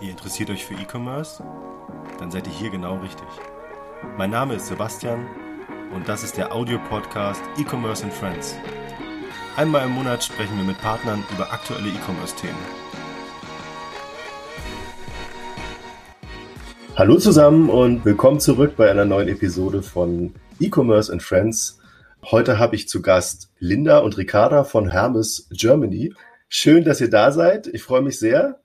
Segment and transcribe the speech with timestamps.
[0.00, 1.44] Ihr interessiert euch für E-Commerce?
[2.18, 3.28] Dann seid ihr hier genau richtig.
[4.18, 5.26] Mein Name ist Sebastian
[5.94, 8.56] und das ist der Audio-Podcast E-Commerce and Friends.
[9.56, 12.58] Einmal im Monat sprechen wir mit Partnern über aktuelle E-Commerce-Themen.
[16.96, 21.78] Hallo zusammen und willkommen zurück bei einer neuen Episode von E-Commerce and Friends.
[22.30, 26.12] Heute habe ich zu Gast Linda und Ricarda von Hermes Germany.
[26.48, 27.66] Schön, dass ihr da seid.
[27.68, 28.61] Ich freue mich sehr.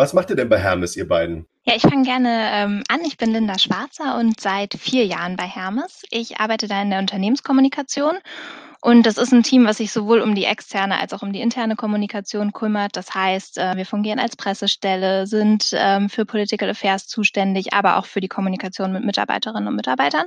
[0.00, 1.46] Was macht ihr denn bei Hermes, ihr beiden?
[1.66, 3.00] Ja, ich fange gerne ähm, an.
[3.04, 6.04] Ich bin Linda Schwarzer und seit vier Jahren bei Hermes.
[6.10, 8.16] Ich arbeite da in der Unternehmenskommunikation
[8.80, 11.42] und das ist ein Team, was sich sowohl um die externe als auch um die
[11.42, 12.96] interne Kommunikation kümmert.
[12.96, 18.06] Das heißt, äh, wir fungieren als Pressestelle, sind ähm, für Political Affairs zuständig, aber auch
[18.06, 20.24] für die Kommunikation mit Mitarbeiterinnen und Mitarbeitern.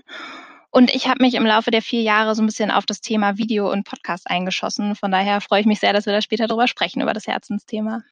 [0.69, 3.39] Und ich habe mich im Laufe der vier Jahre so ein bisschen auf das Thema
[3.39, 4.95] Video und Podcast eingeschossen.
[4.95, 8.03] Von daher freue ich mich sehr, dass wir da später drüber sprechen, über das Herzensthema.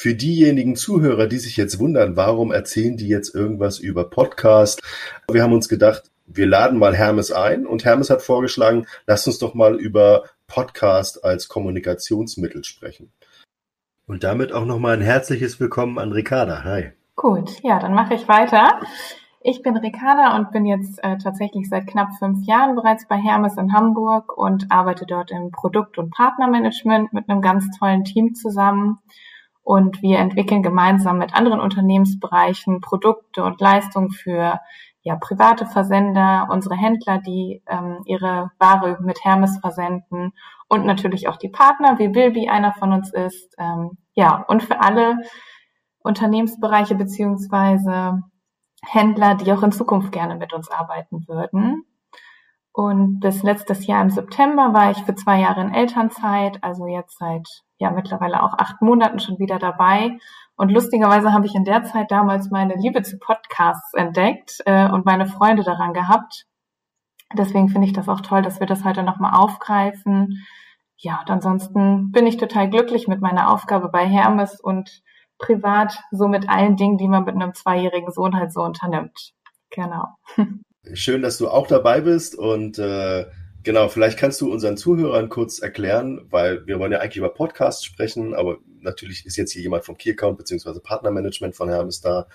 [0.00, 4.80] Für diejenigen Zuhörer, die sich jetzt wundern, warum erzählen die jetzt irgendwas über Podcast?
[5.30, 9.38] Wir haben uns gedacht, wir laden mal Hermes ein und Hermes hat vorgeschlagen, lasst uns
[9.38, 13.12] doch mal über Podcast als Kommunikationsmittel sprechen.
[14.06, 16.64] Und damit auch nochmal ein herzliches Willkommen an Ricarda.
[16.64, 16.92] Hi.
[17.14, 18.80] Gut, ja, dann mache ich weiter.
[19.42, 23.58] Ich bin Ricarda und bin jetzt äh, tatsächlich seit knapp fünf Jahren bereits bei Hermes
[23.58, 28.98] in Hamburg und arbeite dort im Produkt- und Partnermanagement mit einem ganz tollen Team zusammen.
[29.62, 34.58] Und wir entwickeln gemeinsam mit anderen Unternehmensbereichen Produkte und Leistungen für
[35.02, 40.32] ja, private Versender, unsere Händler, die ähm, ihre Ware mit Hermes versenden
[40.68, 43.54] und natürlich auch die Partner, wie Bilby einer von uns ist.
[43.58, 45.18] Ähm, ja, und für alle
[46.02, 48.22] Unternehmensbereiche beziehungsweise
[48.82, 51.84] Händler, die auch in Zukunft gerne mit uns arbeiten würden.
[52.72, 57.18] Und bis letztes Jahr im September war ich für zwei Jahre in Elternzeit, also jetzt
[57.18, 57.46] seit
[57.78, 60.18] ja mittlerweile auch acht Monaten schon wieder dabei
[60.60, 65.06] und lustigerweise habe ich in der Zeit damals meine Liebe zu Podcasts entdeckt äh, und
[65.06, 66.44] meine Freunde daran gehabt.
[67.32, 70.44] Deswegen finde ich das auch toll, dass wir das heute nochmal aufgreifen.
[70.98, 75.00] Ja, und ansonsten bin ich total glücklich mit meiner Aufgabe bei Hermes und
[75.38, 79.32] privat so mit allen Dingen, die man mit einem zweijährigen Sohn halt so unternimmt.
[79.70, 80.08] Genau.
[80.94, 83.26] Schön, dass du auch dabei bist und äh,
[83.62, 87.84] genau, vielleicht kannst du unseren Zuhörern kurz erklären, weil wir wollen ja eigentlich über Podcasts
[87.84, 90.80] sprechen, aber natürlich ist jetzt hier jemand vom Key Account bzw.
[90.80, 92.28] Partnermanagement von Hermes da.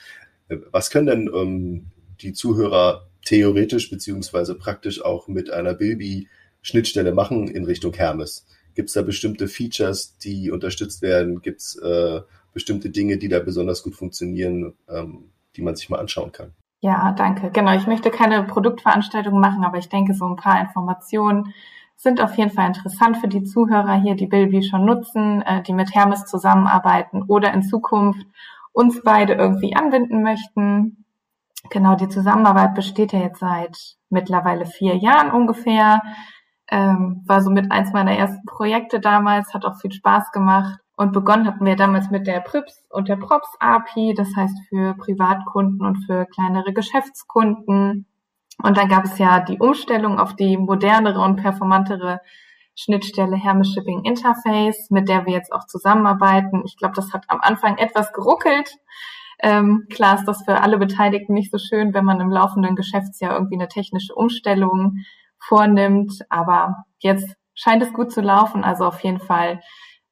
[0.72, 1.86] Was können denn ähm,
[2.22, 8.46] die Zuhörer theoretisch beziehungsweise praktisch auch mit einer Bilby-Schnittstelle machen in Richtung Hermes?
[8.76, 11.42] Gibt es da bestimmte Features, die unterstützt werden?
[11.42, 12.22] Gibt es äh,
[12.54, 16.54] bestimmte Dinge, die da besonders gut funktionieren, ähm, die man sich mal anschauen kann?
[16.86, 17.50] Ja, danke.
[17.50, 21.52] Genau, ich möchte keine Produktveranstaltung machen, aber ich denke, so ein paar Informationen
[21.96, 25.74] sind auf jeden Fall interessant für die Zuhörer hier, die Bilby schon nutzen, äh, die
[25.74, 28.28] mit Hermes zusammenarbeiten oder in Zukunft
[28.72, 31.06] uns beide irgendwie anbinden möchten.
[31.72, 33.76] Genau, die Zusammenarbeit besteht ja jetzt seit
[34.12, 36.04] mittlerweile vier Jahren ungefähr.
[36.70, 40.80] Ähm, war so mit eins meiner ersten Projekte damals, hat auch viel Spaß gemacht.
[40.98, 44.94] Und begonnen hatten wir damals mit der PRIPS und der PROPS API, das heißt für
[44.94, 48.06] Privatkunden und für kleinere Geschäftskunden.
[48.64, 52.22] Und dann gab es ja die Umstellung auf die modernere und performantere
[52.78, 56.64] Schnittstelle Hermes Shipping Interface, mit der wir jetzt auch zusammenarbeiten.
[56.66, 58.70] Ich glaube, das hat am Anfang etwas geruckelt.
[59.40, 63.34] Ähm, klar ist das für alle Beteiligten nicht so schön, wenn man im laufenden Geschäftsjahr
[63.34, 65.00] irgendwie eine technische Umstellung
[65.40, 66.26] vornimmt.
[66.30, 68.64] Aber jetzt scheint es gut zu laufen.
[68.64, 69.62] Also auf jeden Fall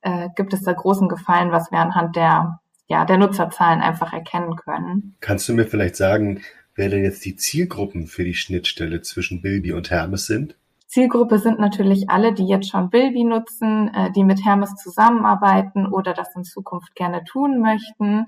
[0.03, 4.56] äh, gibt es da großen Gefallen, was wir anhand der, ja, der Nutzerzahlen einfach erkennen
[4.56, 5.16] können.
[5.19, 6.41] Kannst du mir vielleicht sagen,
[6.75, 10.56] wer denn jetzt die Zielgruppen für die Schnittstelle zwischen Bilby und Hermes sind?
[10.88, 16.14] Zielgruppe sind natürlich alle, die jetzt schon Bilby nutzen, äh, die mit Hermes zusammenarbeiten oder
[16.14, 18.28] das in Zukunft gerne tun möchten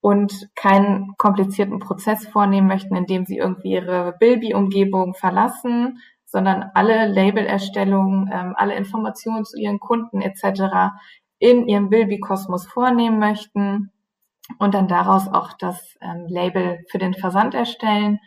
[0.00, 6.00] und keinen komplizierten Prozess vornehmen möchten, indem sie irgendwie ihre Bilby-Umgebung verlassen,
[6.32, 10.94] sondern alle Labelerstellungen, ähm, alle Informationen zu ihren Kunden etc.
[11.38, 13.92] in ihrem Bilby-Kosmos vornehmen möchten
[14.58, 18.18] und dann daraus auch das ähm, Label für den Versand erstellen.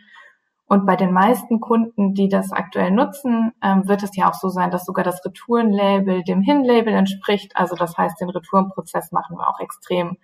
[0.68, 4.50] Und bei den meisten Kunden, die das aktuell nutzen, ähm, wird es ja auch so
[4.50, 7.58] sein, dass sogar das Retourenlabel dem Hin-Label entspricht.
[7.58, 10.18] Also das heißt, den Retourenprozess machen wir auch extrem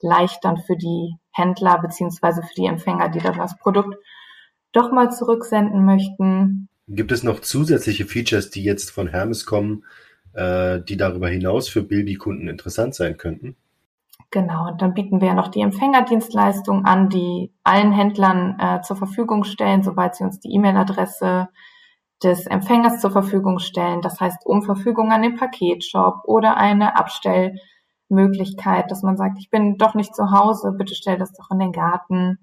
[0.00, 3.96] leicht dann für die Händler beziehungsweise für die Empfänger, die dann das Produkt
[4.72, 6.68] doch mal zurücksenden möchten.
[6.86, 9.84] Gibt es noch zusätzliche Features, die jetzt von Hermes kommen,
[10.34, 13.56] äh, die darüber hinaus für Bilby-Kunden interessant sein könnten?
[14.30, 19.44] Genau, und dann bieten wir noch die Empfängerdienstleistung an, die allen Händlern äh, zur Verfügung
[19.44, 21.48] stellen, sobald sie uns die E-Mail-Adresse
[22.22, 24.02] des Empfängers zur Verfügung stellen.
[24.02, 27.60] Das heißt, um Verfügung an den Paketshop oder eine Abstellmöglichkeit
[28.08, 31.58] Möglichkeit, dass man sagt, ich bin doch nicht zu Hause, bitte stell das doch in
[31.58, 32.38] den Garten.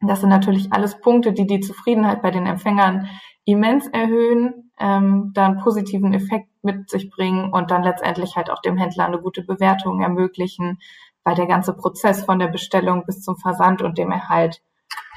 [0.00, 3.08] Das sind natürlich alles Punkte, die die Zufriedenheit bei den Empfängern
[3.44, 8.76] immens erhöhen, ähm, dann positiven Effekt mit sich bringen und dann letztendlich halt auch dem
[8.76, 10.78] Händler eine gute Bewertung ermöglichen,
[11.24, 14.62] weil der ganze Prozess von der Bestellung bis zum Versand und dem Erhalt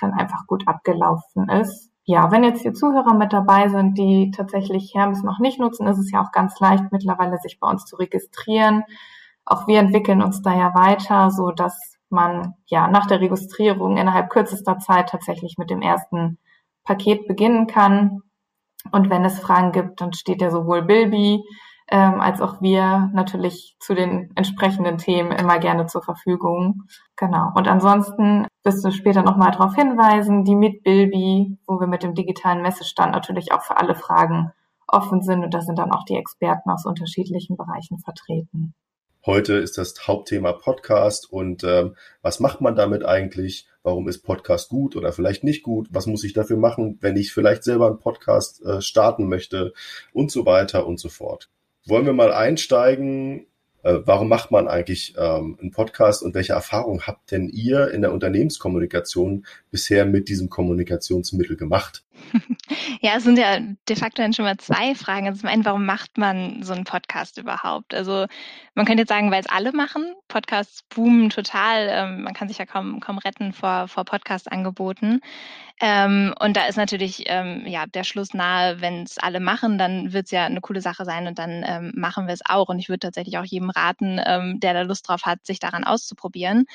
[0.01, 1.91] dann einfach gut abgelaufen ist.
[2.03, 5.97] Ja, wenn jetzt hier Zuhörer mit dabei sind, die tatsächlich Hermes noch nicht nutzen, ist
[5.97, 8.83] es ja auch ganz leicht mittlerweile sich bei uns zu registrieren.
[9.43, 14.29] Auch wir entwickeln uns da ja weiter, so dass man ja nach der Registrierung innerhalb
[14.29, 16.37] kürzester Zeit tatsächlich mit dem ersten
[16.87, 18.21] Paket beginnen kann.
[18.91, 21.43] Und wenn es Fragen gibt, dann steht ja sowohl Bilby
[21.89, 26.83] ähm, als auch wir natürlich zu den entsprechenden Themen immer gerne zur Verfügung.
[27.15, 27.51] Genau.
[27.55, 32.13] Und ansonsten wirst du später nochmal darauf hinweisen, die mit Bilby, wo wir mit dem
[32.13, 34.51] digitalen Messestand natürlich auch für alle Fragen
[34.87, 35.43] offen sind.
[35.43, 38.73] Und da sind dann auch die Experten aus unterschiedlichen Bereichen vertreten.
[39.25, 43.67] Heute ist das Hauptthema Podcast und ähm, was macht man damit eigentlich?
[43.87, 45.87] Warum ist Podcast gut oder vielleicht nicht gut?
[45.91, 49.71] Was muss ich dafür machen, wenn ich vielleicht selber einen Podcast äh, starten möchte
[50.11, 51.49] und so weiter und so fort.
[51.85, 53.47] Wollen wir mal einsteigen?
[53.83, 58.01] Äh, warum macht man eigentlich ähm, einen Podcast und welche Erfahrungen habt denn ihr in
[58.01, 62.03] der Unternehmenskommunikation bisher mit diesem Kommunikationsmittel gemacht?
[63.01, 65.27] Ja, es sind ja de facto dann schon mal zwei Fragen.
[65.27, 67.93] Also zum einen, warum macht man so einen Podcast überhaupt?
[67.93, 68.27] Also
[68.75, 70.13] man könnte jetzt sagen, weil es alle machen.
[70.27, 71.87] Podcasts boomen total.
[71.89, 75.21] Ähm, man kann sich ja kaum, kaum retten vor, vor Podcast-Angeboten.
[75.79, 80.11] Ähm, und da ist natürlich ähm, ja der Schluss nahe, wenn es alle machen, dann
[80.11, 82.69] wird es ja eine coole Sache sein und dann ähm, machen wir es auch.
[82.69, 85.83] Und ich würde tatsächlich auch jedem raten, ähm, der da Lust drauf hat, sich daran
[85.83, 86.65] auszuprobieren.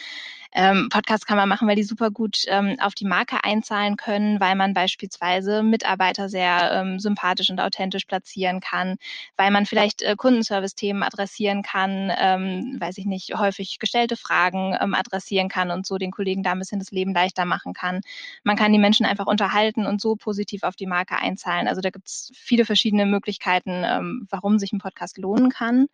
[0.55, 2.45] Ähm, Podcasts kann man machen, weil die super gut
[2.81, 8.61] auf die Marke einzahlen können, weil man beispielsweise Mitarbeiter sehr ähm, sympathisch und authentisch platzieren
[8.61, 8.97] kann,
[9.37, 14.95] weil man vielleicht äh, Kundenservice-Themen adressieren kann, ähm, weiß ich nicht, häufig gestellte Fragen ähm,
[14.95, 18.01] adressieren kann und so den Kollegen da ein bisschen das Leben leichter machen kann.
[18.45, 21.67] Man kann die Menschen einfach unterhalten und so positiv auf die Marke einzahlen.
[21.67, 25.87] Also da gibt es viele verschiedene Möglichkeiten, ähm, warum sich ein Podcast lohnen kann.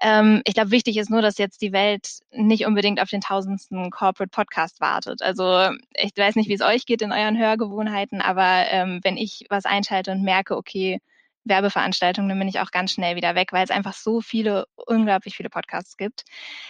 [0.00, 3.90] Ähm, ich glaube, wichtig ist nur, dass jetzt die Welt nicht unbedingt auf den tausendsten
[3.90, 5.22] Corporate Podcast wartet.
[5.22, 9.46] Also ich weiß nicht, wie es euch geht in euren Hörgewohnheiten, aber ähm, wenn ich
[9.50, 11.00] was einschalte und merke, okay,
[11.44, 15.36] Werbeveranstaltungen, dann bin ich auch ganz schnell wieder weg, weil es einfach so viele, unglaublich
[15.36, 16.24] viele Podcasts gibt,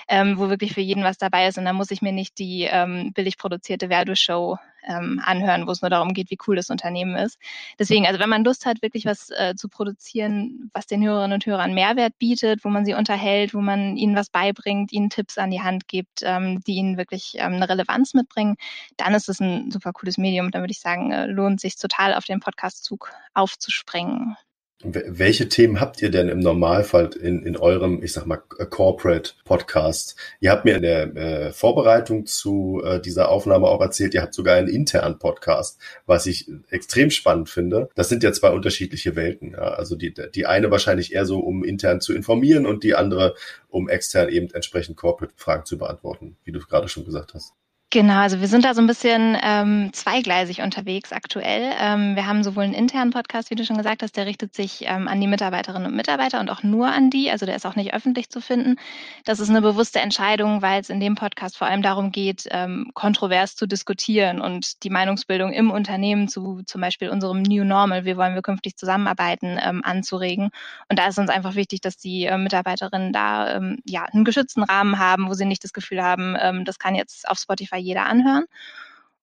[0.08, 1.58] ähm, wo wirklich für jeden was dabei ist.
[1.58, 5.82] Und dann muss ich mir nicht die ähm, billig produzierte Werbeshow ähm, anhören, wo es
[5.82, 7.38] nur darum geht, wie cool das Unternehmen ist.
[7.78, 11.46] Deswegen, also wenn man Lust hat, wirklich was äh, zu produzieren, was den Hörerinnen und
[11.46, 15.50] Hörern Mehrwert bietet, wo man sie unterhält, wo man ihnen was beibringt, ihnen Tipps an
[15.50, 18.56] die Hand gibt, ähm, die ihnen wirklich ähm, eine Relevanz mitbringen,
[18.96, 20.50] dann ist es ein super cooles Medium.
[20.50, 24.36] Dann würde ich sagen, äh, lohnt sich total auf den Podcastzug aufzuspringen.
[24.86, 30.14] Welche Themen habt ihr denn im Normalfall in, in eurem, ich sag mal, Corporate Podcast?
[30.40, 34.34] Ihr habt mir in der äh, Vorbereitung zu äh, dieser Aufnahme auch erzählt, ihr habt
[34.34, 37.88] sogar einen internen Podcast, was ich extrem spannend finde.
[37.94, 39.52] Das sind ja zwei unterschiedliche Welten.
[39.52, 39.72] Ja?
[39.72, 43.36] Also die, die eine wahrscheinlich eher so, um intern zu informieren und die andere,
[43.70, 47.54] um extern eben entsprechend Corporate-Fragen zu beantworten, wie du gerade schon gesagt hast.
[47.94, 51.72] Genau, also wir sind da so ein bisschen ähm, zweigleisig unterwegs aktuell.
[51.78, 54.84] Ähm, wir haben sowohl einen internen Podcast, wie du schon gesagt hast, der richtet sich
[54.88, 57.30] ähm, an die Mitarbeiterinnen und Mitarbeiter und auch nur an die.
[57.30, 58.80] Also der ist auch nicht öffentlich zu finden.
[59.24, 62.90] Das ist eine bewusste Entscheidung, weil es in dem Podcast vor allem darum geht, ähm,
[62.94, 68.16] kontrovers zu diskutieren und die Meinungsbildung im Unternehmen zu zum Beispiel unserem New Normal, wie
[68.16, 70.50] wollen wir künftig zusammenarbeiten, ähm, anzuregen.
[70.88, 74.64] Und da ist uns einfach wichtig, dass die äh, Mitarbeiterinnen da ähm, ja einen geschützten
[74.64, 78.06] Rahmen haben, wo sie nicht das Gefühl haben, ähm, das kann jetzt auf Spotify jeder
[78.06, 78.44] anhören.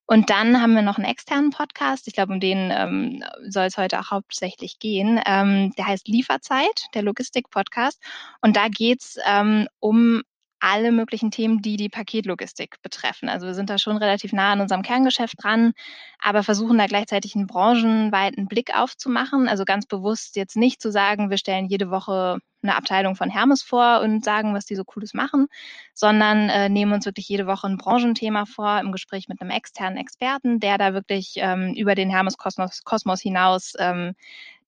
[0.06, 2.06] Und dann haben wir noch einen externen Podcast.
[2.06, 5.20] Ich glaube, um den ähm, soll es heute auch hauptsächlich gehen.
[5.24, 8.02] Ähm, der heißt Lieferzeit, der Logistik-Podcast.
[8.40, 10.22] Und da geht's ähm, um
[10.62, 13.28] alle möglichen Themen, die die Paketlogistik betreffen.
[13.28, 15.72] Also wir sind da schon relativ nah an unserem Kerngeschäft dran,
[16.20, 19.48] aber versuchen da gleichzeitig einen branchenweiten Blick aufzumachen.
[19.48, 23.62] Also ganz bewusst jetzt nicht zu sagen, wir stellen jede Woche eine Abteilung von Hermes
[23.62, 25.46] vor und sagen, was die so Cooles machen,
[25.94, 29.98] sondern äh, nehmen uns wirklich jede Woche ein Branchenthema vor im Gespräch mit einem externen
[29.98, 34.14] Experten, der da wirklich ähm, über den Hermes-Kosmos Kosmos hinaus ähm,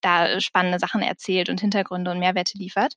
[0.01, 2.95] da spannende Sachen erzählt und Hintergründe und Mehrwerte liefert.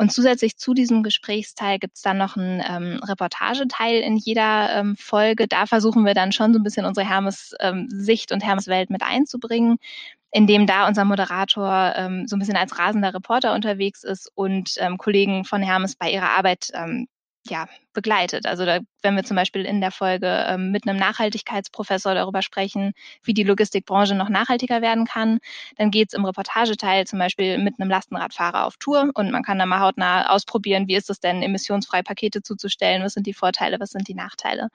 [0.00, 4.96] Und zusätzlich zu diesem Gesprächsteil gibt es dann noch einen ähm, Reportageteil in jeder ähm,
[4.96, 5.46] Folge.
[5.46, 9.76] Da versuchen wir dann schon so ein bisschen unsere Hermes-Sicht ähm, und Hermes-Welt mit einzubringen,
[10.30, 14.96] indem da unser Moderator ähm, so ein bisschen als rasender Reporter unterwegs ist und ähm,
[14.96, 17.06] Kollegen von Hermes bei ihrer Arbeit ähm,
[17.48, 18.46] ja, begleitet.
[18.46, 22.92] Also da, wenn wir zum Beispiel in der Folge ähm, mit einem Nachhaltigkeitsprofessor darüber sprechen,
[23.24, 25.38] wie die Logistikbranche noch nachhaltiger werden kann,
[25.76, 29.66] dann geht's im Reportageteil zum Beispiel mit einem Lastenradfahrer auf Tour und man kann da
[29.66, 33.90] mal hautnah ausprobieren, wie ist es denn, emissionsfrei Pakete zuzustellen, was sind die Vorteile, was
[33.90, 34.68] sind die Nachteile.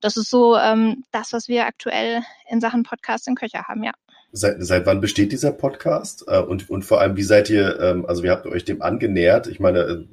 [0.00, 3.92] Das ist so ähm, das, was wir aktuell in Sachen Podcast in Köcher haben, ja.
[4.32, 6.24] Seit, seit wann besteht dieser Podcast?
[6.28, 8.80] Äh, und, und vor allem, wie seid ihr, ähm, also wie habt ihr euch dem
[8.80, 9.48] angenähert?
[9.48, 10.06] Ich meine, äh,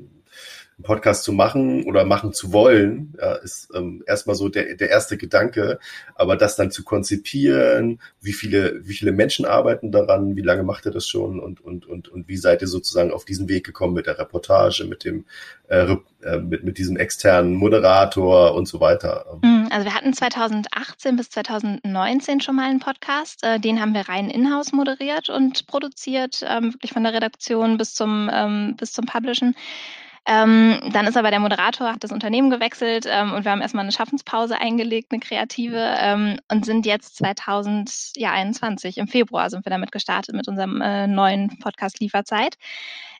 [0.77, 4.89] einen Podcast zu machen oder machen zu wollen, ja, ist ähm, erstmal so der, der
[4.89, 5.79] erste Gedanke.
[6.13, 10.85] Aber das dann zu konzipieren, wie viele, wie viele Menschen arbeiten daran, wie lange macht
[10.85, 13.95] ihr das schon und, und, und, und wie seid ihr sozusagen auf diesen Weg gekommen
[13.95, 15.25] mit der Reportage, mit dem,
[15.67, 19.39] äh, äh mit, mit diesem externen Moderator und so weiter?
[19.41, 24.07] Mhm, also wir hatten 2018 bis 2019 schon mal einen Podcast, äh, den haben wir
[24.07, 29.05] rein in-house moderiert und produziert, ähm, wirklich von der Redaktion bis zum, ähm, bis zum
[29.05, 29.55] Publishen.
[30.29, 33.83] Ähm, dann ist aber der Moderator, hat das Unternehmen gewechselt ähm, und wir haben erstmal
[33.83, 39.93] eine Schaffenspause eingelegt, eine kreative ähm, und sind jetzt 2021 im Februar sind wir damit
[39.93, 42.57] gestartet mit unserem äh, neuen Podcast Lieferzeit.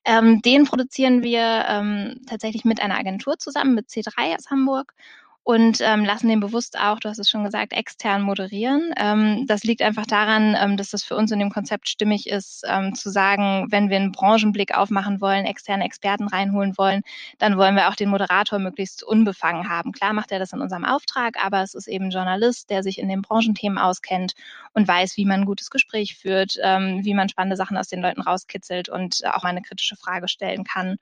[0.03, 4.93] Ähm, den produzieren wir ähm, tatsächlich mit einer Agentur zusammen, mit C3 aus Hamburg
[5.47, 8.93] und ähm, lassen den bewusst auch, du hast es schon gesagt, extern moderieren.
[8.97, 12.65] Ähm, das liegt einfach daran, ähm, dass das für uns in dem Konzept stimmig ist,
[12.67, 17.01] ähm, zu sagen, wenn wir einen Branchenblick aufmachen wollen, externe Experten reinholen wollen,
[17.37, 19.93] dann wollen wir auch den Moderator möglichst unbefangen haben.
[19.93, 22.99] Klar macht er das in unserem Auftrag, aber es ist eben ein Journalist, der sich
[22.99, 24.33] in den Branchenthemen auskennt
[24.73, 28.01] und weiß, wie man ein gutes Gespräch führt, ähm, wie man spannende Sachen aus den
[28.01, 30.97] Leuten rauskitzelt und auch eine kritische Frage stellen kann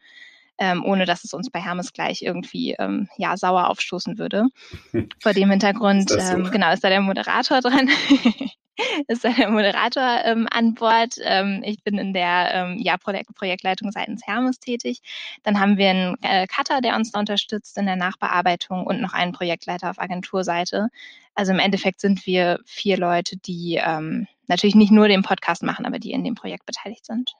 [0.57, 4.47] ähm, ohne dass es uns bei Hermes gleich irgendwie ähm, ja sauer aufstoßen würde.
[5.21, 6.17] Vor dem Hintergrund, so?
[6.17, 7.89] ähm, genau, ist da der Moderator dran.
[9.07, 11.15] ist da der Moderator ähm, an Bord.
[11.23, 15.01] Ähm, ich bin in der ähm, ja, Projekt Projektleitung seitens Hermes tätig.
[15.43, 19.13] Dann haben wir einen äh, Cutter, der uns da unterstützt in der Nachbearbeitung und noch
[19.13, 20.89] einen Projektleiter auf Agenturseite.
[21.35, 25.85] Also im Endeffekt sind wir vier Leute, die ähm, natürlich nicht nur den Podcast machen,
[25.85, 27.33] aber die in dem Projekt beteiligt sind.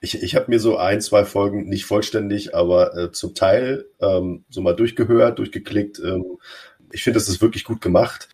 [0.00, 4.44] Ich, ich habe mir so ein, zwei Folgen, nicht vollständig, aber äh, zum Teil ähm,
[4.48, 5.98] so mal durchgehört, durchgeklickt.
[6.00, 6.38] Ähm,
[6.92, 8.28] ich finde, das ist wirklich gut gemacht.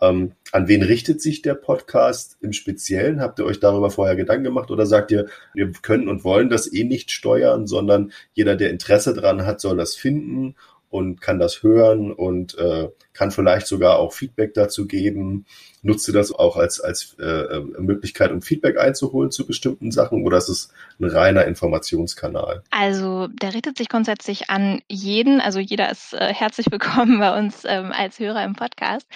[0.00, 3.20] Ähm, an wen richtet sich der Podcast im Speziellen?
[3.20, 6.72] Habt ihr euch darüber vorher Gedanken gemacht oder sagt ihr, wir können und wollen das
[6.72, 10.56] eh nicht steuern, sondern jeder, der Interesse dran hat, soll das finden
[10.88, 12.88] und kann das hören und äh,
[13.20, 15.44] kann vielleicht sogar auch Feedback dazu geben.
[15.82, 20.38] Nutzt ihr das auch als, als äh, Möglichkeit, um Feedback einzuholen zu bestimmten Sachen oder
[20.38, 22.62] ist es ein reiner Informationskanal?
[22.70, 27.64] Also der richtet sich grundsätzlich an jeden, also jeder ist äh, herzlich willkommen bei uns
[27.66, 29.06] ähm, als Hörer im Podcast.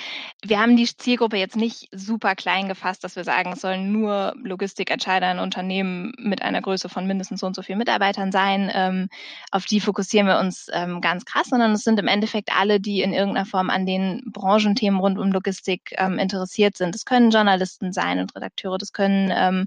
[0.42, 4.34] Wir haben die Zielgruppe jetzt nicht super klein gefasst, dass wir sagen, es sollen nur
[4.42, 8.70] Logistikentscheider in Unternehmen mit einer Größe von mindestens so und so vielen Mitarbeitern sein.
[8.74, 9.08] Ähm,
[9.50, 13.00] auf die fokussieren wir uns ähm, ganz krass, sondern es sind im Endeffekt alle, die
[13.00, 13.93] in irgendeiner Form an den
[14.26, 16.94] Branchenthemen rund um Logistik ähm, interessiert sind.
[16.94, 19.66] Das können Journalisten sein und Redakteure, das können ähm,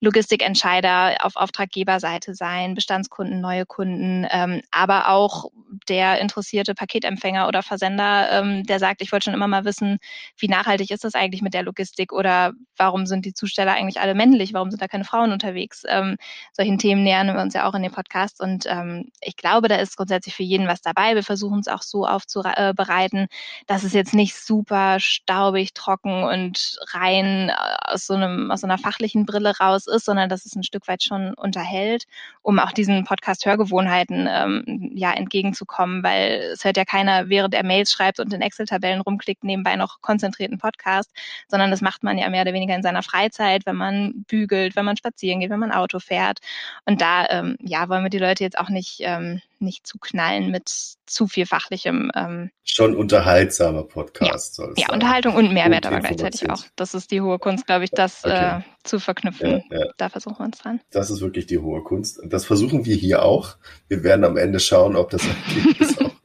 [0.00, 5.50] Logistikentscheider auf Auftraggeberseite sein, Bestandskunden, neue Kunden, ähm, aber auch
[5.88, 9.98] der interessierte Paketempfänger oder Versender, ähm, der sagt, ich wollte schon immer mal wissen,
[10.38, 14.14] wie nachhaltig ist das eigentlich mit der Logistik oder warum sind die Zusteller eigentlich alle
[14.14, 15.82] männlich, warum sind da keine Frauen unterwegs?
[15.88, 16.16] Ähm,
[16.52, 19.76] solchen Themen nähern wir uns ja auch in dem Podcast und ähm, ich glaube, da
[19.76, 21.14] ist grundsätzlich für jeden was dabei.
[21.14, 23.26] Wir versuchen es auch so aufzubereiten,
[23.66, 28.66] dass es jetzt nicht super staubig, trocken und rein äh, aus so einem, aus so
[28.66, 32.04] einer fachlichen Brille raus ist, sondern dass es ein Stück weit schon unterhält,
[32.42, 37.90] um auch diesen Podcast-Hörgewohnheiten ähm, ja entgegenzukommen, weil es hört ja keiner, während er Mails
[37.90, 41.10] schreibt und in Excel-Tabellen rumklickt, nebenbei noch konzentrierten Podcast,
[41.48, 44.84] sondern das macht man ja mehr oder weniger in seiner Freizeit, wenn man bügelt, wenn
[44.84, 46.40] man spazieren geht, wenn man Auto fährt.
[46.84, 50.50] Und da ähm, ja, wollen wir die Leute jetzt auch nicht ähm, nicht zu knallen
[50.50, 50.68] mit
[51.06, 52.10] zu viel fachlichem.
[52.14, 54.58] Ähm, Schon unterhaltsamer Podcast.
[54.58, 56.64] Ja, ja Unterhaltung und Mehrwert aber gleichzeitig auch.
[56.76, 58.58] Das ist die hohe Kunst, glaube ich, das okay.
[58.58, 59.62] äh, zu verknüpfen.
[59.70, 59.86] Ja, ja.
[59.96, 60.80] Da versuchen wir uns dran.
[60.90, 62.18] Das ist wirklich die hohe Kunst.
[62.18, 63.56] Und das versuchen wir hier auch.
[63.88, 66.16] Wir werden am Ende schauen, ob das Ergebnis auch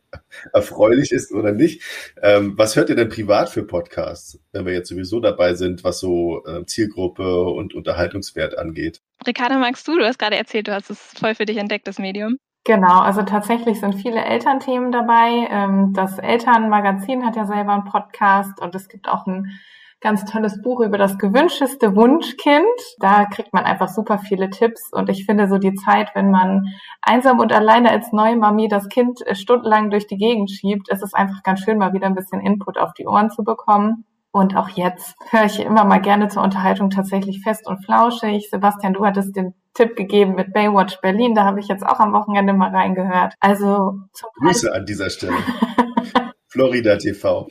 [0.54, 1.82] erfreulich ist oder nicht.
[2.22, 6.00] Ähm, was hört ihr denn privat für Podcasts, wenn wir jetzt sowieso dabei sind, was
[6.00, 9.02] so äh, Zielgruppe und Unterhaltungswert angeht?
[9.26, 9.98] Ricardo, magst du?
[9.98, 12.38] Du hast gerade erzählt, du hast es voll für dich entdeckt, das Medium.
[12.64, 15.48] Genau, also tatsächlich sind viele Elternthemen dabei.
[15.50, 19.60] Ähm, das Elternmagazin hat ja selber einen Podcast und es gibt auch ein
[20.00, 22.66] ganz tolles Buch über das gewünschteste Wunschkind.
[23.00, 26.68] Da kriegt man einfach super viele Tipps und ich finde so die Zeit, wenn man
[27.02, 31.04] einsam und alleine als neue Mami das Kind äh, stundenlang durch die Gegend schiebt, ist
[31.04, 34.06] es einfach ganz schön, mal wieder ein bisschen Input auf die Ohren zu bekommen.
[34.32, 38.50] Und auch jetzt höre ich immer mal gerne zur Unterhaltung tatsächlich fest und flauschig.
[38.50, 41.36] Sebastian, du hattest den Tipp gegeben mit Baywatch Berlin.
[41.36, 43.36] Da habe ich jetzt auch am Wochenende mal reingehört.
[43.40, 45.38] Also zum Grüße an dieser Stelle.
[46.48, 47.48] Florida TV.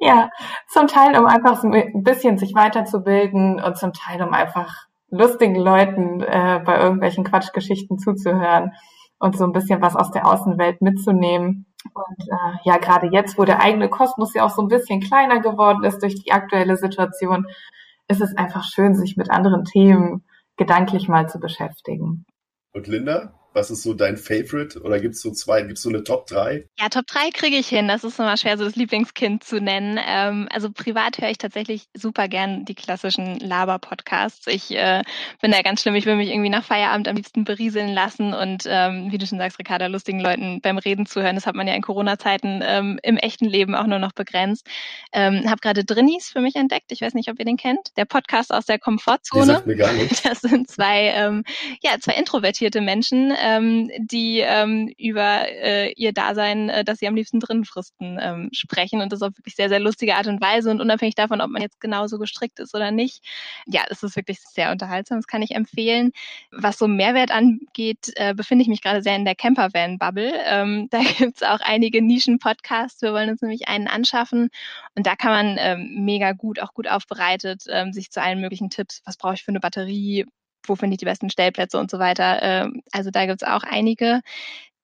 [0.00, 0.30] ja,
[0.68, 5.56] zum Teil, um einfach so ein bisschen sich weiterzubilden und zum Teil, um einfach lustigen
[5.56, 8.72] Leuten äh, bei irgendwelchen Quatschgeschichten zuzuhören
[9.18, 11.66] und so ein bisschen was aus der Außenwelt mitzunehmen.
[11.94, 15.40] Und äh, ja, gerade jetzt, wo der eigene Kosmos ja auch so ein bisschen kleiner
[15.40, 17.46] geworden ist durch die aktuelle Situation,
[18.08, 20.24] ist es einfach schön, sich mit anderen Themen
[20.56, 22.24] gedanklich mal zu beschäftigen.
[22.72, 23.34] Und Linda?
[23.56, 24.82] Was ist so dein Favorite?
[24.82, 26.68] Oder gibt es so zwei, gibt es so eine Top 3?
[26.78, 27.88] Ja, Top 3 kriege ich hin.
[27.88, 29.98] Das ist immer schwer, so das Lieblingskind zu nennen.
[30.06, 34.46] Ähm, also privat höre ich tatsächlich super gern die klassischen Laber-Podcasts.
[34.48, 35.02] Ich äh,
[35.40, 35.94] bin da ganz schlimm.
[35.94, 39.38] Ich will mich irgendwie nach Feierabend am liebsten berieseln lassen und ähm, wie du schon
[39.38, 41.36] sagst, Ricarda, lustigen Leuten beim Reden zuhören.
[41.36, 44.66] Das hat man ja in Corona-Zeiten ähm, im echten Leben auch nur noch begrenzt.
[45.12, 46.92] Ähm, habe gerade Drinnies für mich entdeckt.
[46.92, 47.96] Ich weiß nicht, ob ihr den kennt.
[47.96, 49.46] Der Podcast aus der Komfortzone.
[49.46, 50.24] Die sagt mir gar nicht.
[50.26, 51.44] Das sind zwei, ähm,
[51.82, 57.14] ja, zwei introvertierte Menschen, ähm, die ähm, über äh, ihr Dasein, äh, das sie am
[57.14, 59.00] liebsten drin fristen, ähm, sprechen.
[59.00, 60.68] Und das auf wirklich sehr, sehr lustige Art und Weise.
[60.68, 63.24] Und unabhängig davon, ob man jetzt genauso gestrickt ist oder nicht,
[63.66, 65.18] ja, es ist wirklich sehr unterhaltsam.
[65.18, 66.10] Das kann ich empfehlen.
[66.50, 70.32] Was so Mehrwert angeht, äh, befinde ich mich gerade sehr in der Campervan-Bubble.
[70.46, 73.00] Ähm, da gibt's auch einige Nischen-Podcasts.
[73.02, 74.48] Wir wollen uns nämlich einen anschaffen.
[74.96, 78.70] Und da kann man ähm, mega gut, auch gut aufbereitet, ähm, sich zu allen möglichen
[78.70, 80.26] Tipps, was brauche ich für eine Batterie,
[80.68, 82.38] wo finde ich die besten Stellplätze und so weiter.
[82.42, 84.20] Ähm, also da gibt's auch einige,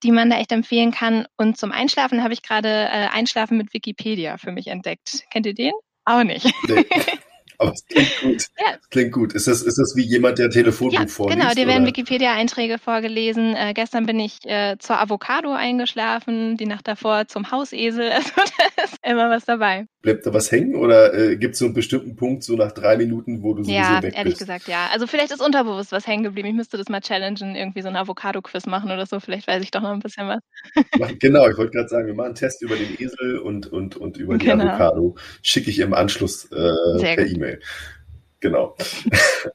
[0.03, 1.27] die man da echt empfehlen kann.
[1.37, 5.23] Und zum Einschlafen habe ich gerade äh, Einschlafen mit Wikipedia für mich entdeckt.
[5.31, 5.73] Kennt ihr den?
[6.05, 6.51] Auch nicht.
[6.67, 6.85] Nee.
[7.63, 8.47] Aber es klingt gut.
[8.59, 8.77] Ja.
[8.91, 9.33] klingt gut.
[9.33, 11.39] Ist das, ist das wie jemand, der Telefonbuch ja, vorliest?
[11.39, 13.55] Genau, dir werden Wikipedia-Einträge vorgelesen.
[13.55, 18.11] Äh, gestern bin ich äh, zur Avocado eingeschlafen, die Nacht davor zum Hausesel.
[18.23, 19.85] Also da ist immer was dabei.
[20.01, 22.97] Bleibt da was hängen oder äh, gibt es so einen bestimmten Punkt, so nach drei
[22.97, 24.13] Minuten, wo du sowieso ja, weg bist?
[24.13, 24.89] Ja, ehrlich gesagt, ja.
[24.91, 26.49] Also vielleicht ist unterbewusst was hängen geblieben.
[26.49, 29.19] Ich müsste das mal challengen, irgendwie so ein Avocado-Quiz machen oder so.
[29.19, 30.41] Vielleicht weiß ich doch noch ein bisschen was.
[31.19, 34.17] genau, ich wollte gerade sagen, wir machen einen Test über den Esel und, und, und
[34.17, 34.65] über die genau.
[34.65, 35.15] Avocado.
[35.41, 37.52] Schicke ich im Anschluss äh, per E-Mail.
[38.43, 38.75] Genau.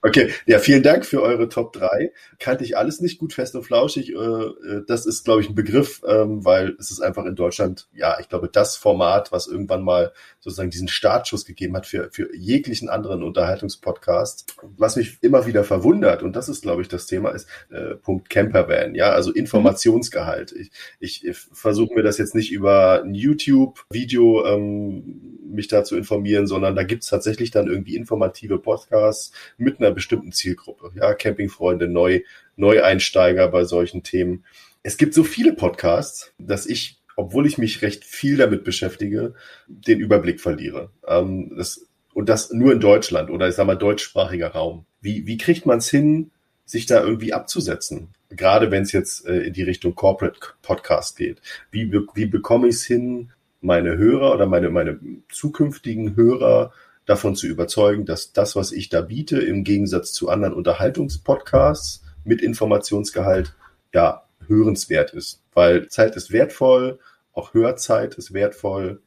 [0.02, 2.12] Okay, ja, vielen Dank für eure Top 3.
[2.38, 4.10] Kannte ich alles nicht gut fest und flauschig.
[4.10, 7.88] Äh, äh, das ist, glaube ich, ein Begriff, ähm, weil es ist einfach in Deutschland,
[7.94, 12.28] ja, ich glaube, das Format, was irgendwann mal sozusagen diesen Startschuss gegeben hat für, für
[12.36, 14.56] jeglichen anderen Unterhaltungspodcast.
[14.76, 18.28] Was mich immer wieder verwundert, und das ist, glaube ich, das Thema, ist äh, Punkt
[18.28, 20.52] Campervan, ja, also Informationsgehalt.
[20.52, 20.70] Ich,
[21.00, 26.46] ich, ich versuche mir das jetzt nicht über ein YouTube-Video ähm, mich da zu informieren,
[26.46, 30.90] sondern da gibt's tatsächlich dann irgendwie informative Podcasts mit einer bestimmten Zielgruppe.
[30.94, 32.20] Ja, Campingfreunde, Neu,
[32.56, 34.44] Neueinsteiger bei solchen Themen.
[34.82, 39.34] Es gibt so viele Podcasts, dass ich obwohl ich mich recht viel damit beschäftige,
[39.66, 40.92] den Überblick verliere.
[41.04, 44.86] Ähm, das, und das nur in Deutschland oder ich sag mal deutschsprachiger Raum.
[45.00, 46.30] Wie, wie kriegt man es hin,
[46.64, 48.14] sich da irgendwie abzusetzen?
[48.30, 51.42] Gerade wenn es jetzt äh, in die Richtung Corporate Podcast geht.
[51.72, 54.98] Wie, wie bekomme ich es hin, meine Hörer oder meine, meine
[55.30, 56.72] zukünftigen Hörer
[57.06, 62.42] davon zu überzeugen, dass das, was ich da biete, im Gegensatz zu anderen Unterhaltungspodcasts mit
[62.42, 63.54] Informationsgehalt,
[63.94, 65.42] ja, hörenswert ist.
[65.54, 66.98] Weil Zeit ist wertvoll,
[67.32, 69.00] auch Hörzeit ist wertvoll.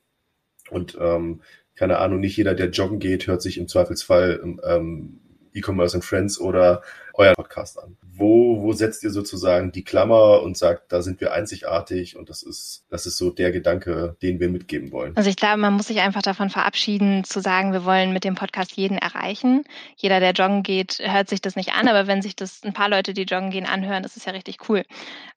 [0.70, 1.42] Und ähm,
[1.76, 5.20] keine Ahnung, nicht jeder, der joggen geht, hört sich im Zweifelsfall ähm,
[5.54, 6.82] E-Commerce and Friends oder
[7.22, 11.34] euer Podcast an wo, wo setzt ihr sozusagen die Klammer und sagt, da sind wir
[11.34, 15.18] einzigartig und das ist, das ist so der Gedanke, den wir mitgeben wollen?
[15.18, 18.36] Also ich glaube, man muss sich einfach davon verabschieden, zu sagen, wir wollen mit dem
[18.36, 19.64] Podcast jeden erreichen.
[19.96, 22.90] Jeder, der joggen geht, hört sich das nicht an, aber wenn sich das ein paar
[22.90, 24.84] Leute, die joggen gehen, anhören, ist es ja richtig cool.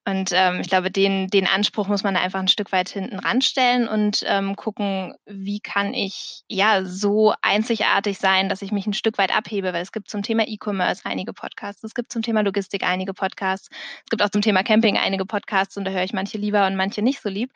[0.07, 3.89] Und ähm, ich glaube, den, den Anspruch muss man einfach ein Stück weit hinten ranstellen
[3.89, 9.17] und ähm, gucken, wie kann ich ja so einzigartig sein, dass ich mich ein Stück
[9.17, 12.75] weit abhebe, weil es gibt zum Thema E-Commerce einige Podcasts, es gibt zum Thema Logistik
[12.75, 13.69] Logistik einige Podcasts.
[14.05, 16.77] Es gibt auch zum Thema Camping einige Podcasts und da höre ich manche lieber und
[16.77, 17.51] manche nicht so lieb.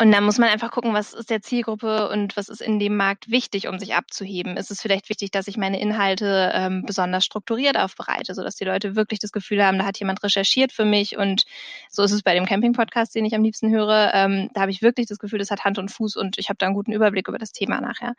[0.00, 2.96] Und dann muss man einfach gucken, was ist der Zielgruppe und was ist in dem
[2.96, 4.56] Markt wichtig, um sich abzuheben.
[4.56, 8.94] Ist es vielleicht wichtig, dass ich meine Inhalte ähm, besonders strukturiert aufbereite, sodass die Leute
[8.94, 11.18] wirklich das Gefühl haben, da hat jemand recherchiert für mich.
[11.18, 11.44] Und
[11.90, 14.12] so ist es bei dem Camping-Podcast, den ich am liebsten höre.
[14.14, 16.58] Ähm, da habe ich wirklich das Gefühl, das hat Hand und Fuß und ich habe
[16.58, 18.14] da einen guten Überblick über das Thema nachher.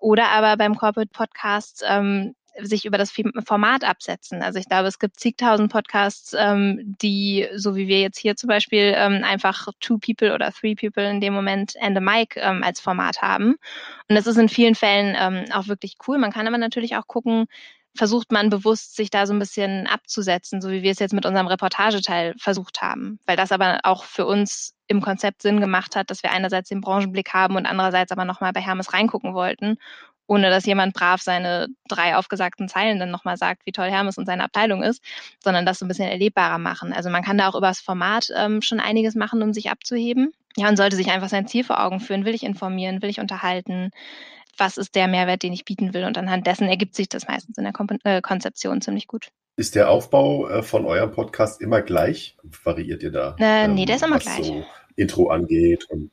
[0.00, 3.12] Oder aber beim Corporate Podcast ähm, sich über das
[3.44, 4.42] Format absetzen.
[4.42, 8.48] Also ich glaube, es gibt zigtausend Podcasts, ähm, die, so wie wir jetzt hier zum
[8.48, 12.62] Beispiel, ähm, einfach Two People oder Three People in dem Moment and a Mic ähm,
[12.62, 13.56] als Format haben.
[14.08, 16.18] Und das ist in vielen Fällen ähm, auch wirklich cool.
[16.18, 17.46] Man kann aber natürlich auch gucken,
[17.94, 21.26] versucht man bewusst, sich da so ein bisschen abzusetzen, so wie wir es jetzt mit
[21.26, 23.18] unserem Reportageteil versucht haben.
[23.26, 26.80] Weil das aber auch für uns im Konzept Sinn gemacht hat, dass wir einerseits den
[26.80, 29.76] Branchenblick haben und andererseits aber nochmal bei Hermes reingucken wollten
[30.28, 34.26] ohne dass jemand brav seine drei aufgesagten Zeilen dann nochmal sagt, wie toll Hermes und
[34.26, 35.02] seine Abteilung ist,
[35.42, 36.92] sondern das so ein bisschen erlebbarer machen.
[36.92, 40.32] Also man kann da auch über das Format ähm, schon einiges machen, um sich abzuheben.
[40.56, 42.24] Ja, und sollte sich einfach sein Ziel vor Augen führen.
[42.24, 43.00] Will ich informieren?
[43.00, 43.90] Will ich unterhalten?
[44.58, 46.04] Was ist der Mehrwert, den ich bieten will?
[46.04, 49.28] Und anhand dessen ergibt sich das meistens in der Kom äh, Konzeption ziemlich gut.
[49.56, 52.36] Ist der Aufbau äh, von eurem Podcast immer gleich?
[52.64, 53.36] Variiert ihr da?
[53.38, 54.46] Äh, ähm, nee, der ist immer gleich.
[54.46, 54.64] So
[54.96, 56.10] Intro angeht und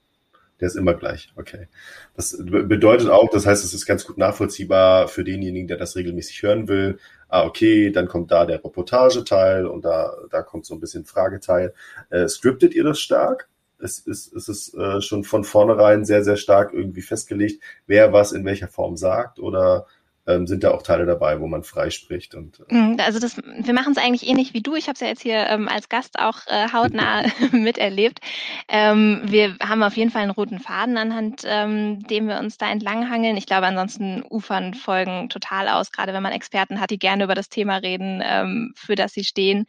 [0.59, 1.67] der ist immer gleich, okay.
[2.15, 6.43] Das bedeutet auch, das heißt, es ist ganz gut nachvollziehbar für denjenigen, der das regelmäßig
[6.43, 6.97] hören will.
[7.27, 11.73] Ah, okay, dann kommt da der Reportageteil und da, da kommt so ein bisschen Frageteil.
[12.09, 13.49] Äh, scriptet ihr das stark?
[13.79, 18.31] Ist, ist, ist es äh, schon von vornherein sehr, sehr stark irgendwie festgelegt, wer was
[18.31, 19.39] in welcher Form sagt?
[19.39, 19.85] Oder
[20.27, 22.35] ähm, sind da auch Teile dabei, wo man frei spricht.
[22.35, 24.75] Und, äh mhm, also das, wir machen es eigentlich ähnlich wie du.
[24.75, 28.19] Ich habe es ja jetzt hier ähm, als Gast auch äh, hautnah miterlebt.
[28.67, 32.71] Ähm, wir haben auf jeden Fall einen roten Faden, anhand ähm, dem wir uns da
[32.71, 33.37] entlanghangeln.
[33.37, 37.35] Ich glaube, ansonsten ufern Folgen total aus, gerade wenn man Experten hat, die gerne über
[37.35, 39.65] das Thema reden, ähm, für das sie stehen.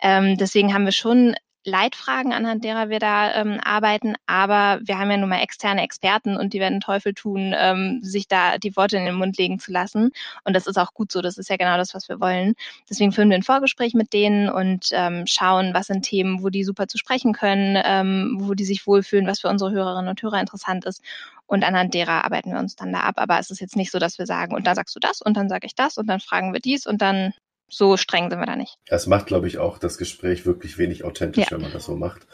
[0.00, 1.34] Ähm, deswegen haben wir schon
[1.64, 6.36] Leitfragen, anhand derer wir da ähm, arbeiten, aber wir haben ja nun mal externe Experten
[6.36, 9.72] und die werden Teufel tun, ähm, sich da die Worte in den Mund legen zu
[9.72, 10.10] lassen.
[10.44, 12.54] Und das ist auch gut so, das ist ja genau das, was wir wollen.
[12.88, 16.64] Deswegen führen wir ein Vorgespräch mit denen und ähm, schauen, was sind Themen, wo die
[16.64, 20.40] super zu sprechen können, ähm, wo die sich wohlfühlen, was für unsere Hörerinnen und Hörer
[20.40, 21.02] interessant ist.
[21.46, 23.14] Und anhand derer arbeiten wir uns dann da ab.
[23.18, 25.36] Aber es ist jetzt nicht so, dass wir sagen, und da sagst du das und
[25.36, 27.32] dann sage ich das und dann fragen wir dies und dann
[27.68, 28.78] so streng sind wir da nicht.
[28.88, 31.50] Das macht, glaube ich, auch das Gespräch wirklich wenig authentisch, ja.
[31.50, 32.26] wenn man das so macht.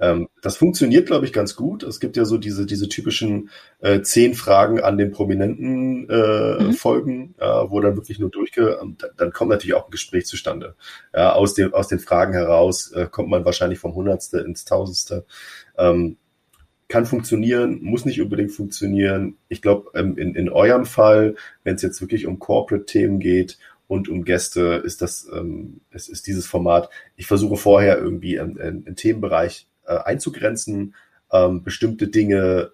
[0.00, 1.82] Ähm, das funktioniert, glaube ich, ganz gut.
[1.82, 3.50] Es gibt ja so diese, diese typischen
[3.80, 6.72] äh, zehn Fragen an den prominenten äh, mhm.
[6.72, 8.80] Folgen, äh, wo dann wirklich nur durchge...
[8.80, 10.74] Und dann kommt natürlich auch ein Gespräch zustande.
[11.14, 15.24] Ja, aus, dem, aus den Fragen heraus äh, kommt man wahrscheinlich vom Hundertste ins Tausendste.
[15.78, 16.16] Ähm,
[16.90, 19.36] kann funktionieren, muss nicht unbedingt funktionieren.
[19.48, 23.58] Ich glaube, ähm, in, in eurem Fall, wenn es jetzt wirklich um Corporate-Themen geht
[23.90, 26.90] und um Gäste ist das, ähm, es ist dieses Format.
[27.16, 30.94] Ich versuche vorher irgendwie einen Themenbereich äh, einzugrenzen,
[31.32, 32.70] ähm, bestimmte Dinge,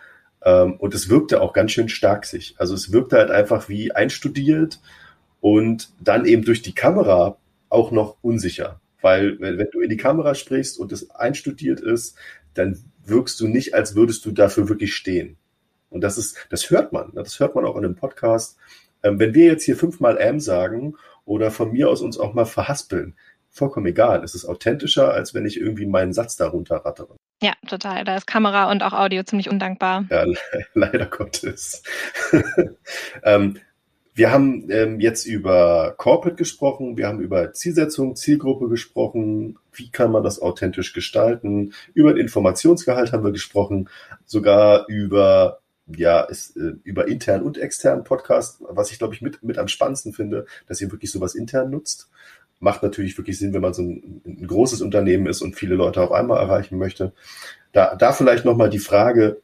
[0.49, 2.55] und es wirkte auch ganz schön stark sich.
[2.57, 4.81] Also es wirkte halt einfach wie einstudiert
[5.39, 7.37] und dann eben durch die Kamera
[7.69, 8.79] auch noch unsicher.
[9.01, 12.15] Weil wenn, wenn du in die Kamera sprichst und es einstudiert ist,
[12.53, 15.37] dann wirkst du nicht, als würdest du dafür wirklich stehen.
[15.89, 17.07] Und das ist, das hört man.
[17.07, 17.23] Ne?
[17.23, 18.57] Das hört man auch in einem Podcast.
[19.03, 22.45] Ähm, wenn wir jetzt hier fünfmal M sagen oder von mir aus uns auch mal
[22.45, 23.15] verhaspeln,
[23.53, 24.23] vollkommen egal.
[24.23, 27.15] Es ist authentischer, als wenn ich irgendwie meinen Satz darunter rattere.
[27.41, 28.03] Ja, total.
[28.03, 30.05] Da ist Kamera und auch Audio ziemlich undankbar.
[30.09, 30.37] Ja, le
[30.73, 31.83] leider Gottes.
[33.23, 33.59] ähm,
[34.15, 40.11] wir haben ähm, jetzt über Corporate gesprochen, wir haben über Zielsetzung, Zielgruppe gesprochen, wie kann
[40.11, 43.89] man das authentisch gestalten, über den Informationsgehalt haben wir gesprochen,
[44.25, 49.43] sogar über ja, ist, äh, über intern und externen Podcast, was ich glaube ich mit,
[49.43, 52.09] mit am spannendsten finde, dass ihr wirklich sowas intern nutzt
[52.63, 56.01] macht natürlich wirklich Sinn, wenn man so ein, ein großes Unternehmen ist und viele Leute
[56.01, 57.13] auf einmal erreichen möchte.
[57.73, 59.41] Da, da vielleicht nochmal die Frage,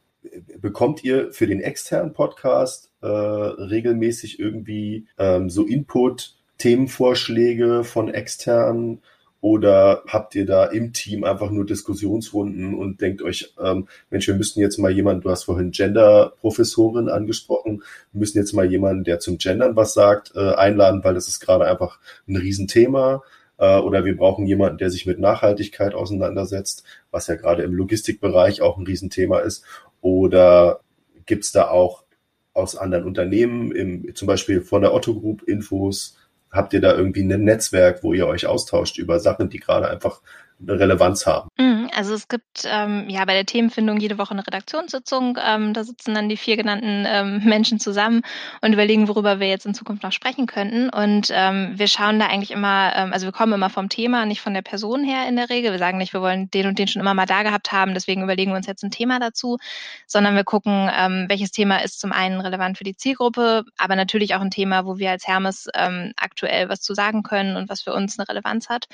[0.58, 9.00] bekommt ihr für den externen Podcast äh, regelmäßig irgendwie ähm, so Input, Themenvorschläge von externen
[9.40, 14.34] oder habt ihr da im Team einfach nur Diskussionsrunden und denkt euch, ähm, Mensch, wir
[14.34, 19.18] müssten jetzt mal jemanden, du hast vorhin Gender-Professorin angesprochen, wir müssen jetzt mal jemanden, der
[19.18, 21.98] zum Gendern was sagt, äh, einladen, weil das ist gerade einfach
[22.28, 23.22] ein Riesenthema.
[23.56, 28.60] Äh, oder wir brauchen jemanden, der sich mit Nachhaltigkeit auseinandersetzt, was ja gerade im Logistikbereich
[28.60, 29.64] auch ein Riesenthema ist.
[30.02, 30.80] Oder
[31.24, 32.04] gibt's da auch
[32.52, 36.16] aus anderen Unternehmen, im, zum Beispiel von der Otto Group Infos,
[36.50, 40.20] habt ihr da irgendwie ein Netzwerk, wo ihr euch austauscht über Sachen, die gerade einfach
[40.62, 41.48] eine Relevanz haben?
[41.58, 45.38] Mhm, also es gibt ähm, ja bei der Themenfindung jede Woche eine Redaktionssitzung.
[45.42, 48.22] Ähm, da sitzen dann die vier genannten ähm, Menschen zusammen
[48.60, 50.90] und überlegen, worüber wir jetzt in Zukunft noch sprechen könnten.
[50.90, 54.40] Und ähm, wir schauen da eigentlich immer, ähm, also wir kommen immer vom Thema, nicht
[54.40, 55.72] von der Person her in der Regel.
[55.72, 58.22] Wir sagen nicht, wir wollen den und den schon immer mal da gehabt haben, deswegen
[58.22, 59.58] überlegen wir uns jetzt ein Thema dazu,
[60.06, 64.34] sondern wir gucken, ähm, welches Thema ist zum einen relevant für die Zielgruppe, aber natürlich
[64.34, 65.68] auch ein Thema, wo wir als Hermes
[66.16, 68.86] aktuell was zu sagen können und was für uns eine Relevanz hat.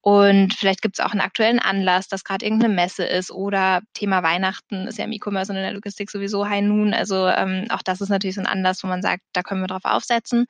[0.00, 4.22] Und vielleicht gibt es auch einen aktuellen Anlass, dass gerade irgendeine Messe ist oder Thema
[4.22, 6.94] Weihnachten ist ja im E-Commerce und in der Logistik sowieso High Noon.
[6.94, 9.66] Also ähm, auch das ist natürlich so ein Anlass, wo man sagt, da können wir
[9.66, 10.46] drauf aufsetzen.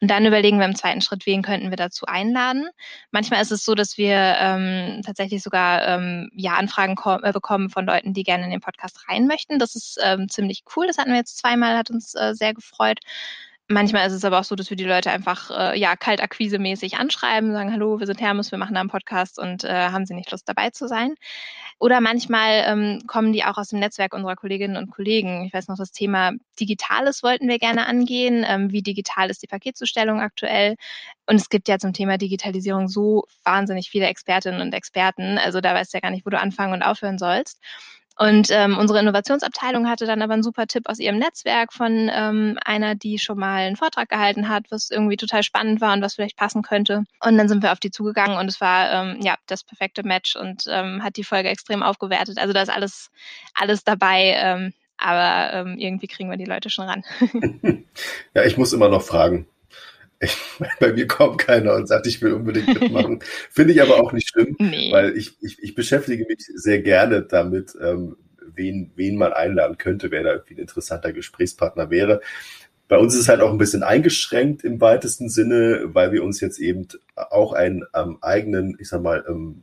[0.00, 2.68] Und dann überlegen wir im zweiten Schritt, wen könnten wir dazu einladen.
[3.12, 7.86] Manchmal ist es so, dass wir ähm, tatsächlich sogar ähm, ja Anfragen äh, bekommen von
[7.86, 9.60] Leuten, die gerne in den Podcast rein möchten.
[9.60, 10.88] Das ist ähm, ziemlich cool.
[10.88, 12.98] Das hatten wir jetzt zweimal, hat uns äh, sehr gefreut.
[13.72, 17.52] Manchmal ist es aber auch so, dass wir die Leute einfach äh, ja kaltakquise-mäßig anschreiben,
[17.52, 20.30] sagen, hallo, wir sind Hermes, wir machen da einen Podcast und äh, haben Sie nicht
[20.30, 21.14] Lust dabei zu sein?
[21.78, 25.46] Oder manchmal ähm, kommen die auch aus dem Netzwerk unserer Kolleginnen und Kollegen.
[25.46, 28.44] Ich weiß noch, das Thema Digitales wollten wir gerne angehen.
[28.46, 30.76] Ähm, wie digital ist die Paketzustellung aktuell?
[31.26, 35.38] Und es gibt ja zum Thema Digitalisierung so wahnsinnig viele Expertinnen und Experten.
[35.38, 37.58] Also da weißt du ja gar nicht, wo du anfangen und aufhören sollst.
[38.18, 42.58] Und ähm, unsere Innovationsabteilung hatte dann aber einen super Tipp aus ihrem Netzwerk von ähm,
[42.64, 46.14] einer, die schon mal einen Vortrag gehalten hat, was irgendwie total spannend war und was
[46.14, 47.04] vielleicht passen könnte.
[47.24, 50.36] Und dann sind wir auf die zugegangen und es war ähm, ja das perfekte Match
[50.36, 52.38] und ähm, hat die Folge extrem aufgewertet.
[52.38, 53.10] Also da ist alles,
[53.54, 54.34] alles dabei.
[54.36, 57.02] Ähm, aber ähm, irgendwie kriegen wir die Leute schon ran.
[58.34, 59.46] ja, ich muss immer noch fragen.
[60.22, 60.36] Ich,
[60.80, 63.20] bei mir kommt keiner und sagt, ich will unbedingt mitmachen.
[63.50, 64.92] Finde ich aber auch nicht schlimm, nee.
[64.92, 68.16] weil ich, ich, ich beschäftige mich sehr gerne damit, ähm,
[68.54, 72.20] wen, wen man einladen könnte, wer da irgendwie ein interessanter Gesprächspartner wäre.
[72.88, 76.40] Bei uns ist es halt auch ein bisschen eingeschränkt im weitesten Sinne, weil wir uns
[76.40, 79.62] jetzt eben auch einen ähm, eigenen, ich sag mal, ähm,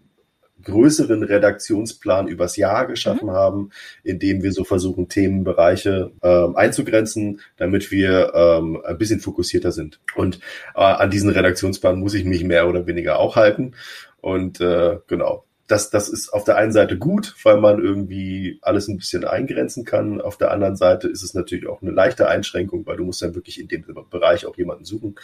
[0.63, 3.33] größeren Redaktionsplan übers Jahr geschaffen mhm.
[3.33, 3.69] haben,
[4.03, 9.99] in dem wir so versuchen, Themenbereiche ähm, einzugrenzen, damit wir ähm, ein bisschen fokussierter sind.
[10.15, 10.39] Und
[10.75, 13.73] äh, an diesen Redaktionsplan muss ich mich mehr oder weniger auch halten.
[14.21, 18.87] Und äh, genau, das, das ist auf der einen Seite gut, weil man irgendwie alles
[18.87, 20.19] ein bisschen eingrenzen kann.
[20.19, 23.35] Auf der anderen Seite ist es natürlich auch eine leichte Einschränkung, weil du musst dann
[23.35, 25.15] wirklich in dem Bereich auch jemanden suchen.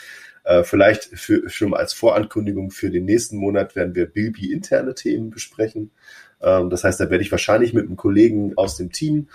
[0.43, 5.31] Äh, vielleicht für, schon als Vorankündigung für den nächsten Monat werden wir Bilby interne Themen
[5.31, 5.89] besprechen.
[6.41, 9.27] Ähm, das heißt, da werde ich wahrscheinlich mit einem Kollegen aus dem Team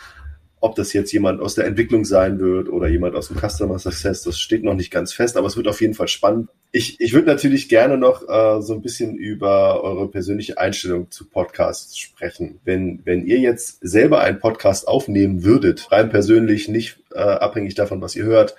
[0.62, 4.22] ob das jetzt jemand aus der Entwicklung sein wird oder jemand aus dem Customer Success,
[4.22, 6.50] das steht noch nicht ganz fest, aber es wird auf jeden Fall spannend.
[6.72, 11.28] Ich, ich würde natürlich gerne noch äh, so ein bisschen über eure persönliche Einstellung zu
[11.28, 12.60] Podcasts sprechen.
[12.64, 18.00] Wenn, wenn ihr jetzt selber einen Podcast aufnehmen würdet, rein persönlich, nicht äh, abhängig davon,
[18.00, 18.54] was ihr hört,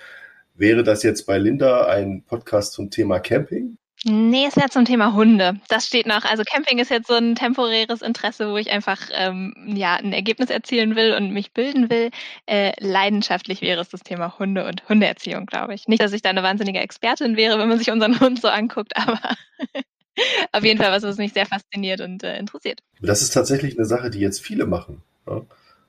[0.54, 3.78] wäre das jetzt bei Linda ein Podcast zum Thema Camping?
[4.04, 5.60] Nee, es wäre zum Thema Hunde.
[5.68, 6.24] Das steht noch.
[6.24, 10.50] Also Camping ist jetzt so ein temporäres Interesse, wo ich einfach ähm, ja ein Ergebnis
[10.50, 12.10] erzielen will und mich bilden will.
[12.46, 15.86] Äh, leidenschaftlich wäre es das Thema Hunde und Hundeerziehung, glaube ich.
[15.86, 18.96] Nicht, dass ich da eine wahnsinnige Expertin wäre, wenn man sich unseren Hund so anguckt,
[18.96, 19.20] aber
[20.52, 22.80] auf jeden Fall was, was mich sehr fasziniert und äh, interessiert.
[23.00, 25.02] Das ist tatsächlich eine Sache, die jetzt viele machen.
[25.28, 25.42] Ja?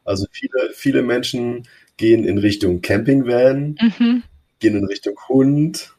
[0.06, 4.24] Also viele, viele Menschen gehen in Richtung Campingvan, mhm.
[4.60, 5.94] gehen in Richtung Hund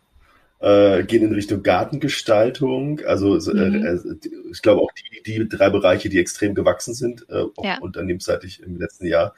[0.64, 3.00] äh, gehen in Richtung Gartengestaltung.
[3.06, 3.84] Also äh, mhm.
[3.84, 7.78] äh, ich glaube auch die, die drei Bereiche, die extrem gewachsen sind, äh, auch ja.
[7.78, 9.34] unternehmensseitig im letzten Jahr,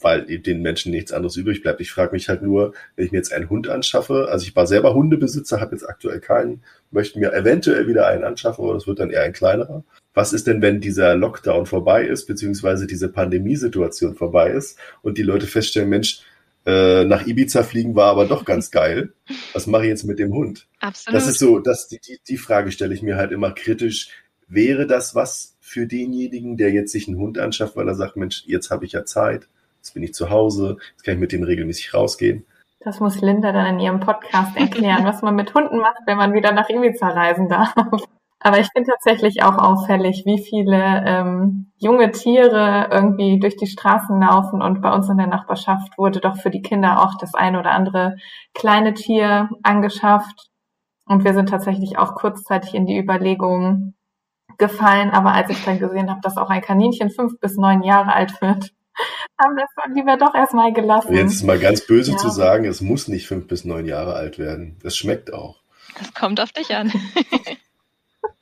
[0.00, 1.80] weil den Menschen nichts anderes übrig bleibt.
[1.80, 4.66] Ich frage mich halt nur, wenn ich mir jetzt einen Hund anschaffe, also ich war
[4.66, 8.98] selber Hundebesitzer, habe jetzt aktuell keinen, möchte mir eventuell wieder einen anschaffen, aber das wird
[8.98, 9.84] dann eher ein kleinerer.
[10.12, 15.22] Was ist denn, wenn dieser Lockdown vorbei ist, beziehungsweise diese Pandemiesituation vorbei ist und die
[15.22, 16.20] Leute feststellen, Mensch,
[16.68, 19.14] äh, nach Ibiza fliegen war aber doch ganz geil.
[19.54, 20.68] Was mache ich jetzt mit dem Hund?
[20.80, 21.16] Absolut.
[21.16, 24.10] Das ist so, das, die, die Frage stelle ich mir halt immer kritisch.
[24.48, 28.44] Wäre das was für denjenigen, der jetzt sich einen Hund anschafft, weil er sagt, Mensch,
[28.46, 31.44] jetzt habe ich ja Zeit, jetzt bin ich zu Hause, jetzt kann ich mit denen
[31.44, 32.44] regelmäßig rausgehen?
[32.80, 36.34] Das muss Linda dann in ihrem Podcast erklären, was man mit Hunden macht, wenn man
[36.34, 37.74] wieder nach Ibiza reisen darf.
[38.40, 44.20] Aber ich finde tatsächlich auch auffällig, wie viele ähm, junge Tiere irgendwie durch die Straßen
[44.20, 47.58] laufen und bei uns in der Nachbarschaft wurde doch für die Kinder auch das eine
[47.58, 48.16] oder andere
[48.54, 50.50] kleine Tier angeschafft.
[51.04, 53.94] Und wir sind tatsächlich auch kurzzeitig in die Überlegung
[54.58, 55.10] gefallen.
[55.10, 58.40] Aber als ich dann gesehen habe, dass auch ein Kaninchen fünf bis neun Jahre alt
[58.40, 58.72] wird,
[59.40, 61.14] haben wir es lieber doch erstmal gelassen.
[61.14, 62.16] Jetzt ist mal ganz böse ja.
[62.18, 64.78] zu sagen, es muss nicht fünf bis neun Jahre alt werden.
[64.82, 65.62] Das schmeckt auch.
[65.98, 66.92] Das kommt auf dich an.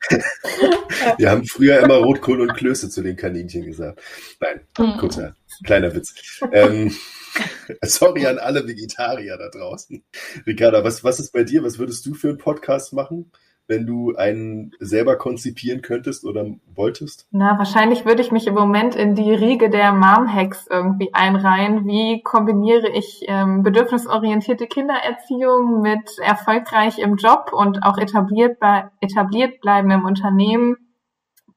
[1.17, 4.01] Wir haben früher immer Rotkohl und Klöße zu den Kaninchen gesagt.
[4.39, 4.97] Nein, mhm.
[4.97, 6.41] kurzer, kleiner Witz.
[6.51, 6.95] Ähm,
[7.83, 10.03] sorry an alle Vegetarier da draußen.
[10.45, 11.63] Ricarda, was, was ist bei dir?
[11.63, 13.31] Was würdest du für einen Podcast machen?
[13.67, 17.27] Wenn du einen selber konzipieren könntest oder wolltest?
[17.31, 21.85] Na, wahrscheinlich würde ich mich im Moment in die Riege der Mom-Hacks irgendwie einreihen.
[21.85, 28.57] Wie kombiniere ich ähm, bedürfnisorientierte Kindererziehung mit erfolgreich im Job und auch etabliert,
[29.01, 30.77] etabliert bleiben im Unternehmen?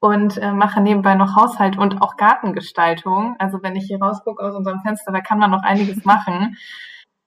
[0.00, 3.36] und äh, mache nebenbei noch Haushalt und auch Gartengestaltung.
[3.38, 6.56] Also wenn ich hier rausgucke aus unserem Fenster, da kann man noch einiges machen.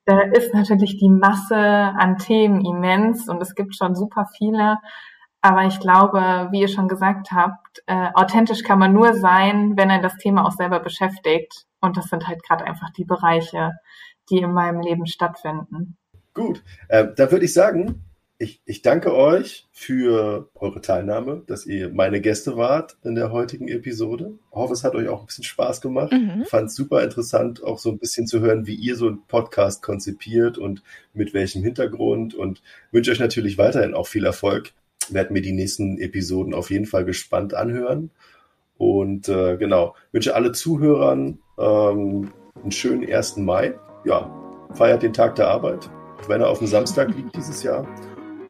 [0.05, 4.79] Da ist natürlich die Masse an Themen immens und es gibt schon super viele.
[5.41, 9.89] Aber ich glaube, wie ihr schon gesagt habt, äh, authentisch kann man nur sein, wenn
[9.89, 11.65] er das Thema auch selber beschäftigt.
[11.81, 13.71] Und das sind halt gerade einfach die Bereiche,
[14.29, 15.97] die in meinem Leben stattfinden.
[16.33, 18.05] Gut, äh, da würde ich sagen,
[18.39, 23.67] ich, ich danke euch für eure Teilnahme, dass ihr meine Gäste wart in der heutigen
[23.67, 24.33] Episode.
[24.49, 26.11] Ich hoffe, es hat euch auch ein bisschen Spaß gemacht.
[26.11, 26.45] Mhm.
[26.45, 29.81] Fand es super interessant, auch so ein bisschen zu hören, wie ihr so einen Podcast
[29.81, 34.71] konzipiert und mit welchem Hintergrund und wünsche euch natürlich weiterhin auch viel Erfolg.
[35.09, 38.11] Werde mir die nächsten Episoden auf jeden Fall gespannt anhören.
[38.77, 43.37] Und äh, genau, wünsche alle Zuhörern ähm, einen schönen 1.
[43.37, 43.75] Mai.
[44.05, 44.29] Ja,
[44.73, 47.87] feiert den Tag der Arbeit, auch wenn er auf dem Samstag liegt dieses Jahr.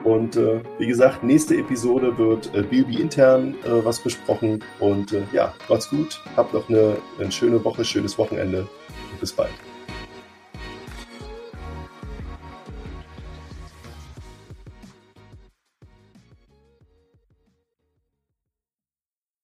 [0.04, 4.64] Und äh, wie gesagt, nächste Episode wird äh, Bilby intern äh, was besprochen.
[4.80, 8.68] Und äh, ja, macht's gut, habt noch eine, eine schöne Woche, schönes Wochenende
[9.12, 9.52] und bis bald.